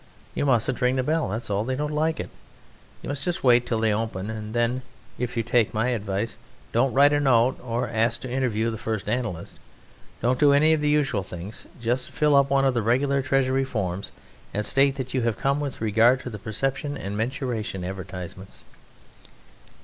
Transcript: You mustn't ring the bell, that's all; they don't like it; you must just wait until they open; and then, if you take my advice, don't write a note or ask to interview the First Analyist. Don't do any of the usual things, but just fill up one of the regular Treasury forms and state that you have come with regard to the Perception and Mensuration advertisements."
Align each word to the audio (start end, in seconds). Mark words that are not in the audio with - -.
You 0.33 0.47
mustn't 0.47 0.81
ring 0.81 0.95
the 0.95 1.03
bell, 1.03 1.29
that's 1.29 1.51
all; 1.51 1.63
they 1.63 1.75
don't 1.75 1.93
like 1.93 2.19
it; 2.19 2.31
you 3.03 3.09
must 3.09 3.23
just 3.23 3.43
wait 3.43 3.61
until 3.61 3.79
they 3.81 3.93
open; 3.93 4.31
and 4.31 4.55
then, 4.55 4.81
if 5.19 5.37
you 5.37 5.43
take 5.43 5.75
my 5.75 5.89
advice, 5.89 6.39
don't 6.71 6.91
write 6.91 7.13
a 7.13 7.19
note 7.19 7.59
or 7.63 7.87
ask 7.87 8.21
to 8.21 8.27
interview 8.31 8.71
the 8.71 8.79
First 8.79 9.05
Analyist. 9.05 9.59
Don't 10.19 10.39
do 10.39 10.53
any 10.53 10.73
of 10.73 10.81
the 10.81 10.89
usual 10.89 11.21
things, 11.21 11.67
but 11.75 11.83
just 11.83 12.09
fill 12.09 12.35
up 12.35 12.49
one 12.49 12.65
of 12.65 12.73
the 12.73 12.81
regular 12.81 13.21
Treasury 13.21 13.63
forms 13.63 14.11
and 14.55 14.65
state 14.65 14.95
that 14.95 15.13
you 15.13 15.21
have 15.21 15.37
come 15.37 15.59
with 15.59 15.81
regard 15.81 16.19
to 16.21 16.31
the 16.31 16.39
Perception 16.39 16.97
and 16.97 17.15
Mensuration 17.15 17.83
advertisements." 17.85 18.63